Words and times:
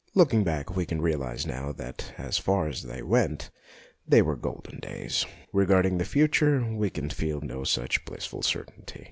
Look 0.15 0.33
ing 0.33 0.43
back 0.43 0.75
we 0.75 0.87
can 0.87 0.99
realize 0.99 1.45
now 1.45 1.71
that 1.73 2.15
as 2.17 2.39
far 2.39 2.67
as 2.67 2.81
they 2.81 3.03
went 3.03 3.51
they 4.07 4.23
were 4.23 4.35
golden 4.35 4.79
days. 4.79 5.27
Regard 5.53 5.85
ing 5.85 5.99
the 5.99 6.05
future 6.05 6.65
we 6.73 6.89
can 6.89 7.11
feel 7.11 7.39
no 7.39 7.63
such 7.63 8.03
blissful 8.05 8.41
certainty. 8.41 8.99